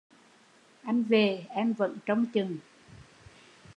Anh 0.83 1.03
về 1.03 1.45
em 1.49 1.73
vẫn 1.73 1.97
trông 2.05 2.25
chừng 2.33 2.57